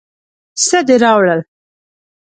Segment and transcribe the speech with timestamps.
[0.65, 1.41] څه دې راوړل.